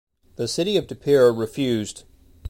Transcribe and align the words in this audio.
The 0.35 0.47
city 0.47 0.77
of 0.77 0.87
De 0.87 0.95
Pere 0.95 1.31
refused. 1.31 2.05